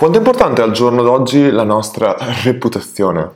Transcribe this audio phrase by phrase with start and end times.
[0.00, 3.32] Quanto è importante al giorno d'oggi la nostra reputazione?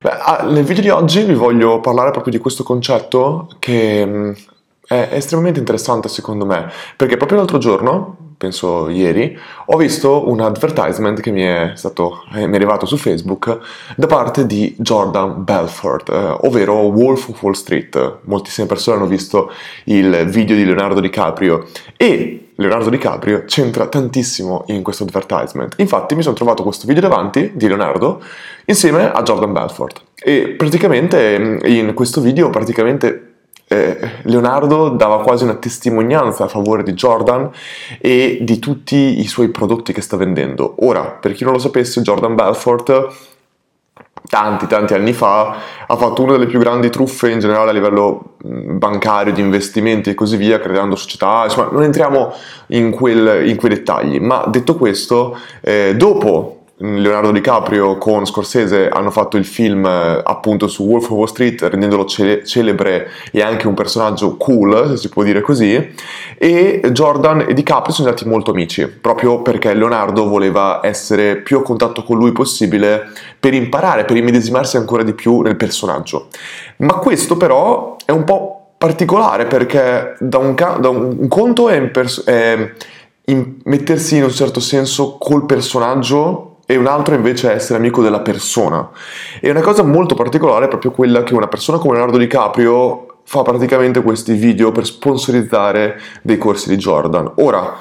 [0.00, 4.32] Beh, nel video di oggi vi voglio parlare proprio di questo concetto che mm,
[4.88, 11.20] è estremamente interessante secondo me, perché proprio l'altro giorno penso ieri, ho visto un advertisement
[11.20, 13.60] che mi è, stato, eh, è arrivato su Facebook
[13.94, 18.18] da parte di Jordan Belfort, eh, ovvero Wolf of Wall Street.
[18.22, 19.52] Moltissime persone hanno visto
[19.84, 25.74] il video di Leonardo DiCaprio e Leonardo DiCaprio c'entra tantissimo in questo advertisement.
[25.78, 28.22] Infatti mi sono trovato questo video davanti di Leonardo
[28.66, 33.32] insieme a Jordan Belfort e praticamente in questo video praticamente
[33.66, 37.50] eh, Leonardo dava quasi una testimonianza a favore di Jordan
[37.98, 40.76] e di tutti i suoi prodotti che sta vendendo.
[40.80, 43.32] Ora, per chi non lo sapesse, Jordan Belfort
[44.28, 48.36] tanti tanti anni fa ha fatto una delle più grandi truffe in generale a livello
[48.38, 52.32] bancario, di investimenti e così via, creando società, insomma non entriamo
[52.68, 59.12] in, quel, in quei dettagli, ma detto questo, eh, dopo Leonardo DiCaprio con Scorsese hanno
[59.12, 63.68] fatto il film eh, appunto su Wolf of Wall Street rendendolo ce- celebre e anche
[63.68, 65.94] un personaggio cool se si può dire così
[66.36, 71.62] e Jordan e DiCaprio sono stati molto amici proprio perché Leonardo voleva essere più a
[71.62, 73.04] contatto con lui possibile
[73.38, 76.26] per imparare, per immedesimarsi ancora di più nel personaggio.
[76.78, 81.68] Ma questo però è un po' particolare perché da un, ca- da un, un conto
[81.68, 82.72] è, pers- è
[83.26, 88.02] in mettersi in un certo senso col personaggio e un altro invece è essere amico
[88.02, 88.90] della persona.
[89.40, 93.42] E una cosa molto particolare è proprio quella che una persona come Leonardo DiCaprio fa
[93.42, 97.32] praticamente questi video per sponsorizzare dei corsi di Jordan.
[97.36, 97.76] Ora,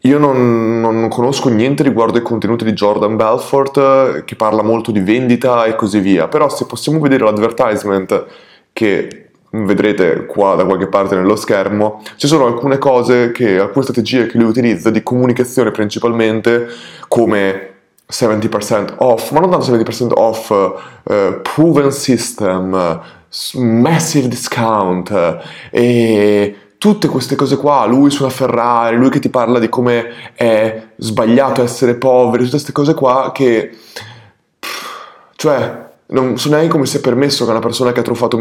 [0.00, 5.00] io non, non, conosco niente riguardo ai contenuti di Jordan Belfort, che parla molto di
[5.00, 8.24] vendita e così via, però se possiamo vedere l'advertisement
[8.72, 14.26] che vedrete qua da qualche parte nello schermo, ci sono alcune cose che, alcune strategie
[14.26, 16.68] che lui utilizza di comunicazione principalmente
[17.08, 17.75] come
[18.08, 23.00] 70% off, ma non tanto 70% off, uh, proven system,
[23.54, 25.36] massive discount uh,
[25.70, 30.32] e tutte queste cose qua, lui su una Ferrari, lui che ti parla di come
[30.34, 33.76] è sbagliato essere poveri, tutte queste cose qua che,
[35.34, 38.38] cioè, non so neanche come sia permesso che una persona che ha truffato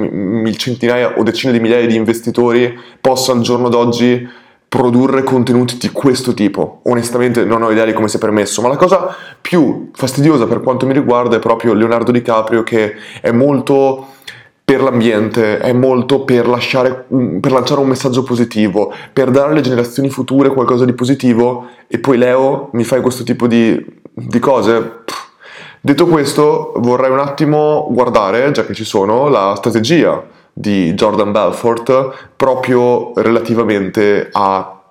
[0.56, 4.44] centinaia o decine di migliaia di investitori possa al giorno d'oggi
[4.76, 6.82] produrre contenuti di questo tipo.
[6.84, 10.86] Onestamente non ho idea di come sia permesso, ma la cosa più fastidiosa per quanto
[10.86, 14.08] mi riguarda è proprio Leonardo DiCaprio che è molto
[14.66, 17.06] per l'ambiente, è molto per, lasciare,
[17.40, 22.18] per lanciare un messaggio positivo, per dare alle generazioni future qualcosa di positivo e poi
[22.18, 23.82] Leo mi fai questo tipo di,
[24.12, 25.04] di cose?
[25.80, 32.30] Detto questo, vorrei un attimo guardare, già che ci sono, la strategia di Jordan Belfort
[32.38, 34.82] proprio relativamente a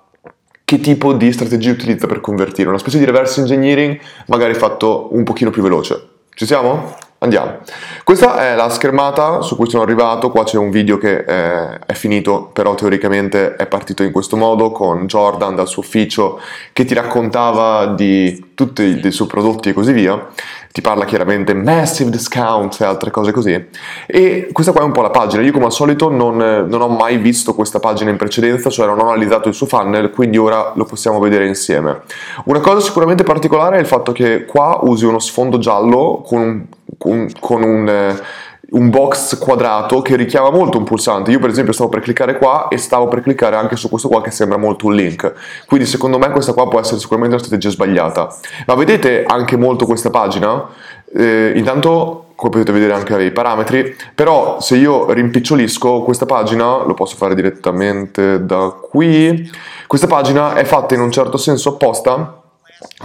[0.63, 5.23] che tipo di strategia utilizza per convertire, una specie di reverse engineering magari fatto un
[5.23, 6.09] pochino più veloce.
[6.35, 6.95] Ci siamo?
[7.25, 7.57] Andiamo.
[8.03, 11.93] Questa è la schermata su cui sono arrivato, qua c'è un video che eh, è
[11.93, 16.39] finito, però teoricamente è partito in questo modo con Jordan dal suo ufficio
[16.71, 20.27] che ti raccontava di tutti i suoi prodotti e così via
[20.75, 23.65] ti parla chiaramente massive discount e altre cose così.
[24.05, 25.41] E questa qua è un po' la pagina.
[25.41, 28.99] Io come al solito non, non, ho mai visto questa pagina in precedenza, cioè non
[28.99, 32.01] ho analizzato il suo funnel, quindi ora lo possiamo vedere insieme.
[32.43, 36.67] Una cosa sicuramente particolare è il fatto che qua usi uno sfondo giallo con,
[37.05, 37.87] con, con un...
[37.87, 41.29] Eh, un box quadrato che richiama molto un pulsante.
[41.29, 44.23] Io per esempio stavo per cliccare qua e stavo per cliccare anche su questo qua
[44.23, 45.33] che sembra molto un link.
[45.67, 48.35] Quindi secondo me questa qua può essere sicuramente una strategia sbagliata.
[48.65, 50.67] Ma vedete anche molto questa pagina?
[51.13, 56.93] Eh, intanto come potete vedere anche i parametri, però se io rimpicciolisco questa pagina, lo
[56.93, 59.49] posso fare direttamente da qui,
[59.87, 62.41] questa pagina è fatta in un certo senso apposta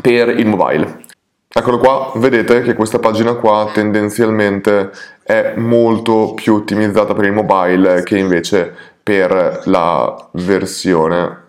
[0.00, 1.08] per il mobile.
[1.52, 4.92] Eccolo qua, vedete che questa pagina qua tendenzialmente
[5.24, 8.72] è molto più ottimizzata per il mobile che invece
[9.02, 11.46] per la versione,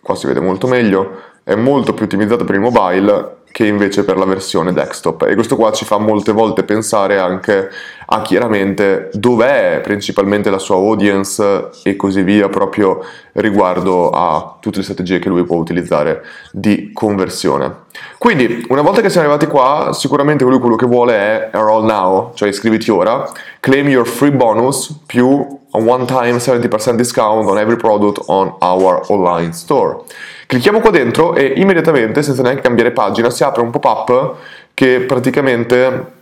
[0.00, 4.16] qua si vede molto meglio, è molto più ottimizzata per il mobile che invece per
[4.16, 7.68] la versione desktop e questo qua ci fa molte volte pensare anche
[8.06, 14.84] a chiaramente dov'è principalmente la sua audience e così via proprio riguardo a tutte le
[14.84, 16.22] strategie che lui può utilizzare
[16.52, 17.86] di conversione.
[18.16, 22.30] Quindi una volta che siamo arrivati qua sicuramente lui quello che vuole è enroll now,
[22.34, 23.28] cioè iscriviti ora,
[23.58, 25.44] claim your free bonus più
[25.78, 30.02] a one time 70% discount on every product on our online store.
[30.46, 34.34] Clicchiamo qua dentro e immediatamente, senza neanche cambiare pagina, si apre un pop-up
[34.74, 36.12] che praticamente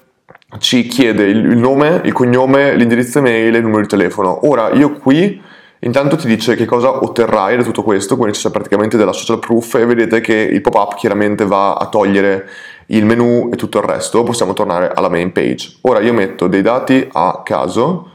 [0.58, 4.46] ci chiede il nome, il cognome, l'indirizzo email e il numero di telefono.
[4.46, 5.42] Ora io qui
[5.80, 9.74] Intanto ti dice che cosa otterrai da tutto questo, quindi c'è praticamente della social proof
[9.74, 12.48] e vedete che il pop-up chiaramente va a togliere
[12.86, 14.22] il menu e tutto il resto.
[14.22, 15.76] Possiamo tornare alla main page.
[15.82, 18.12] Ora io metto dei dati a caso,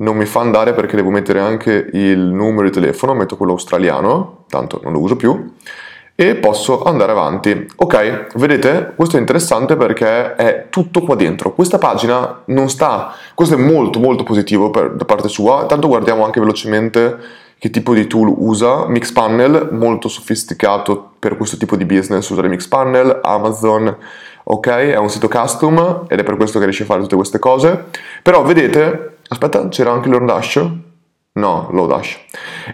[0.00, 4.44] non mi fa andare perché devo mettere anche il numero di telefono, metto quello australiano,
[4.48, 5.52] tanto non lo uso più
[6.20, 7.66] e posso andare avanti.
[7.76, 11.54] Ok, vedete, questo è interessante perché è tutto qua dentro.
[11.54, 16.22] Questa pagina non sta, questo è molto molto positivo per, da parte sua, tanto guardiamo
[16.22, 17.16] anche velocemente
[17.58, 18.86] che tipo di tool usa.
[18.86, 23.96] Mixpanel, molto sofisticato per questo tipo di business, usare Mixpanel, Amazon,
[24.44, 27.38] ok, è un sito custom ed è per questo che riesce a fare tutte queste
[27.38, 27.86] cose.
[28.22, 30.68] Però vedete, aspetta, c'era anche l'Ordash,
[31.32, 32.18] No, Lodash.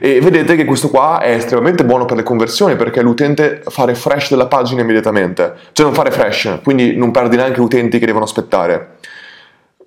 [0.00, 4.30] E vedete che questo qua è estremamente buono per le conversioni perché l'utente fa refresh
[4.30, 5.54] della pagina immediatamente.
[5.72, 8.96] Cioè non fa refresh, quindi non perdi neanche utenti che devono aspettare.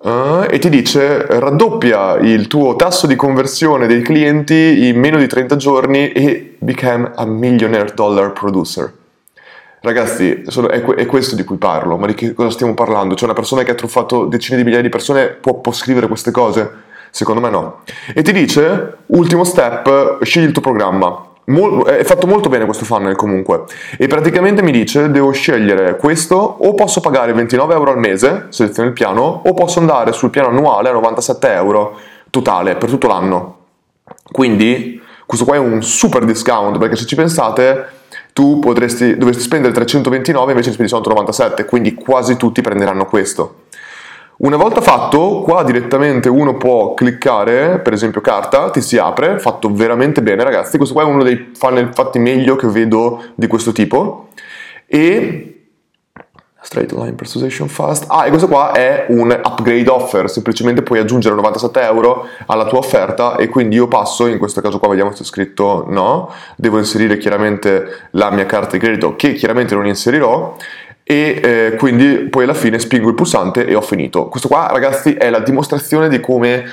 [0.02, 5.26] Uh, e ti dice raddoppia il tuo tasso di conversione dei clienti in meno di
[5.26, 8.90] 30 giorni e become a millionaire dollar producer.
[9.82, 13.14] Ragazzi, è, è, questo di cui parlo, ma di che cosa stiamo parlando?
[13.14, 16.30] Cioè una persona che ha truffato decine di migliaia di persone può, può scrivere queste
[16.30, 16.70] cose?
[17.10, 17.80] Secondo me no.
[18.14, 21.28] E ti dice, ultimo step, scegli il tuo programma.
[21.46, 23.64] Mol- è fatto molto bene questo funnel comunque.
[23.96, 28.88] E praticamente mi dice, devo scegliere questo, o posso pagare 29 euro al mese, seleziono
[28.88, 31.98] il piano, o posso andare sul piano annuale a 97 euro
[32.28, 33.56] totale per tutto l'anno.
[34.30, 37.98] Quindi questo qua è un super discount perché se ci pensate
[38.32, 43.54] tu potresti, dovresti spendere 329 invece spendi soltanto 97 quindi quasi tutti prenderanno questo.
[44.38, 49.70] Una volta fatto, qua direttamente uno può cliccare, per esempio carta, ti si apre, fatto
[49.70, 53.72] veramente bene ragazzi, questo qua è uno dei funnel fatti meglio che vedo di questo
[53.72, 54.28] tipo.
[54.86, 55.59] E
[56.62, 58.04] straight line persuasion fast.
[58.08, 62.78] Ah, e questo qua è un upgrade offer, semplicemente puoi aggiungere 97 euro alla tua
[62.78, 66.78] offerta e quindi io passo, in questo caso qua vediamo se è scritto no, devo
[66.78, 70.56] inserire chiaramente la mia carta di credito che chiaramente non inserirò
[71.02, 74.28] e eh, quindi poi alla fine spingo il pulsante e ho finito.
[74.28, 76.64] Questo qua ragazzi è la dimostrazione di come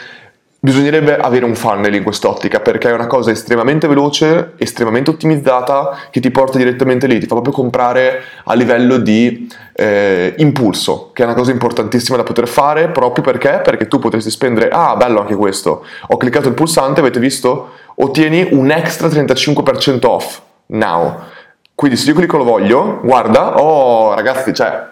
[0.59, 6.19] bisognerebbe avere un funnel in quest'ottica perché è una cosa estremamente veloce, estremamente ottimizzata che
[6.19, 11.25] ti porta direttamente lì, ti fa proprio comprare a livello di eh, impulso, che è
[11.25, 13.62] una cosa importantissima da poter fare proprio perché?
[13.63, 17.71] Perché tu potresti spendere, ah bello anche questo, ho cliccato il pulsante, avete visto?
[17.95, 21.36] Ottieni un extra 35% off, now
[21.77, 24.83] quindi se io clicco lo voglio, guarda, oh ragazzi, cioè,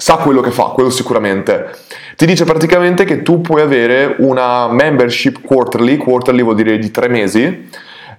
[0.00, 1.74] sa quello che fa, quello sicuramente.
[2.14, 7.08] Ti dice praticamente che tu puoi avere una membership quarterly, quarterly vuol dire di tre
[7.08, 7.68] mesi,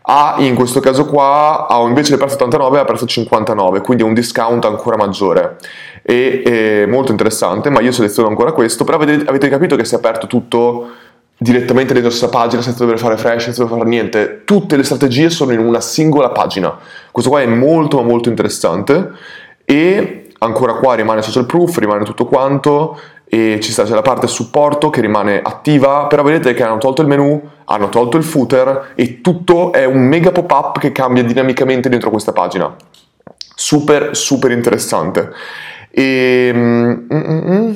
[0.01, 4.13] a in questo caso qua, a invece del prezzo 89 a prezzo 59, quindi un
[4.13, 5.55] discount ancora maggiore.
[6.01, 9.95] E, è molto interessante, ma io seleziono ancora questo, però avete, avete capito che si
[9.95, 10.89] è aperto tutto
[11.37, 14.41] direttamente dentro questa pagina senza dover fare fresh, senza dover fare niente.
[14.43, 16.77] Tutte le strategie sono in una singola pagina.
[17.09, 19.11] Questo qua è molto molto interessante
[19.63, 24.27] e ancora qua rimane social proof, rimane tutto quanto e ci sta c'è la parte
[24.27, 28.93] supporto che rimane attiva, però vedete che hanno tolto il menu, hanno tolto il footer
[28.95, 32.75] e tutto è un mega pop-up che cambia dinamicamente dentro questa pagina.
[33.55, 35.31] Super super interessante.
[35.91, 37.73] E mm, mm, mm, mm.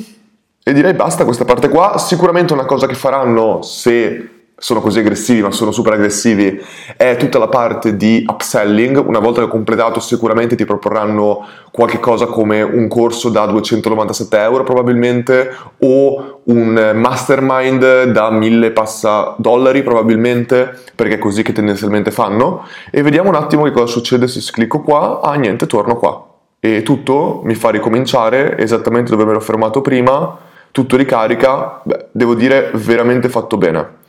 [0.66, 1.98] E direi basta questa parte qua.
[1.98, 4.33] Sicuramente una cosa che faranno se
[4.64, 6.58] sono così aggressivi, ma sono super aggressivi,
[6.96, 8.96] è tutta la parte di upselling.
[9.06, 14.38] Una volta che ho completato, sicuramente ti proporranno qualche cosa come un corso da 297
[14.38, 22.10] euro probabilmente, o un mastermind da 1000 passa dollari probabilmente, perché è così che tendenzialmente
[22.10, 22.66] fanno.
[22.90, 25.20] E vediamo un attimo che cosa succede se clicco qua.
[25.20, 26.26] Ah, niente, torno qua.
[26.62, 30.38] E tutto mi fa ricominciare esattamente dove mi ero fermato prima
[30.74, 34.02] tutto ricarica, beh, devo dire veramente fatto bene.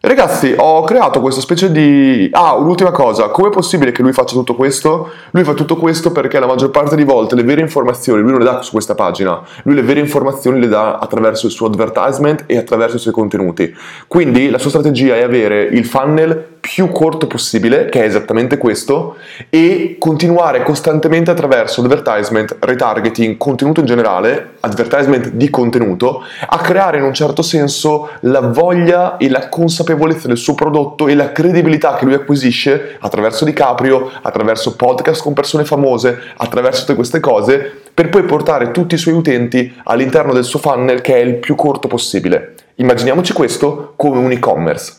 [0.00, 2.28] Ragazzi, ho creato questa specie di...
[2.30, 5.10] Ah, un'ultima cosa, com'è possibile che lui faccia tutto questo?
[5.32, 8.38] Lui fa tutto questo perché la maggior parte di volte le vere informazioni lui non
[8.38, 12.44] le dà su questa pagina, lui le vere informazioni le dà attraverso il suo advertisement
[12.46, 13.74] e attraverso i suoi contenuti.
[14.06, 19.16] Quindi la sua strategia è avere il funnel più corto possibile, che è esattamente questo,
[19.50, 27.04] e continuare costantemente attraverso advertisement, retargeting, contenuto in generale, advertisement di contenuto, a creare in
[27.04, 32.04] un certo senso la voglia e la consapevolezza del suo prodotto e la credibilità che
[32.04, 38.22] lui acquisisce attraverso DiCaprio, attraverso podcast con persone famose, attraverso tutte queste cose, per poi
[38.22, 42.54] portare tutti i suoi utenti all'interno del suo funnel che è il più corto possibile.
[42.76, 44.96] Immaginiamoci questo come un e-commerce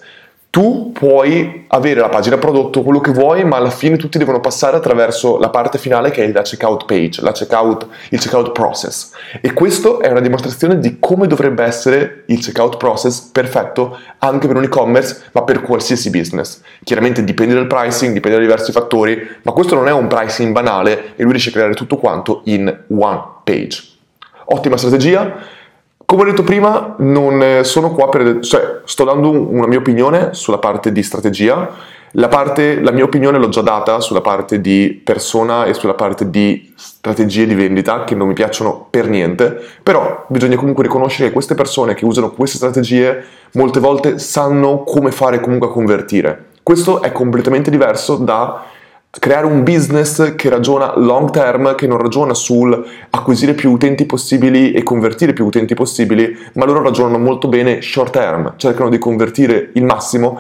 [0.52, 4.78] tu puoi avere la pagina prodotto, quello che vuoi, ma alla fine tutti devono passare
[4.78, 9.12] attraverso la parte finale che è la checkout page, la checkout, il checkout process.
[9.42, 14.56] E questo è una dimostrazione di come dovrebbe essere il checkout process perfetto anche per
[14.56, 16.62] un e-commerce, ma per qualsiasi business.
[16.84, 21.14] Chiaramente dipende dal pricing, dipende da diversi fattori, ma questo non è un pricing banale
[21.16, 23.84] e lui riesce a creare tutto quanto in one page.
[24.46, 25.58] Ottima strategia
[26.10, 28.40] come ho detto prima, non sono qua per...
[28.40, 31.70] cioè, sto dando una mia opinione sulla parte di strategia.
[32.14, 36.32] La, parte, la mia opinione l'ho già data sulla parte di persona e sulla parte
[36.32, 41.34] di strategie di vendita che non mi piacciono per niente, però bisogna comunque riconoscere che
[41.34, 46.46] queste persone che usano queste strategie molte volte sanno come fare comunque a convertire.
[46.64, 48.64] Questo è completamente diverso da
[49.10, 54.72] creare un business che ragiona long term, che non ragiona sul acquisire più utenti possibili
[54.72, 59.72] e convertire più utenti possibili, ma loro ragionano molto bene short term, cercano di convertire
[59.74, 60.40] il massimo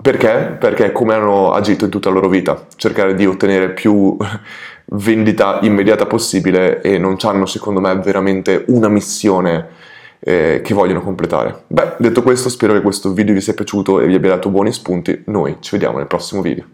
[0.00, 0.56] perché?
[0.60, 4.16] Perché come hanno agito in tutta la loro vita, cercare di ottenere più
[4.86, 9.66] vendita immediata possibile e non hanno secondo me veramente una missione
[10.20, 11.62] eh, che vogliono completare.
[11.66, 14.72] Beh, detto questo, spero che questo video vi sia piaciuto e vi abbia dato buoni
[14.72, 15.22] spunti.
[15.26, 16.64] Noi ci vediamo nel prossimo video.